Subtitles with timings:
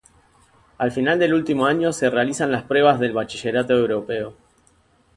[0.79, 4.33] Al final del último año se realizan las pruebas del Bachillerato Europeo.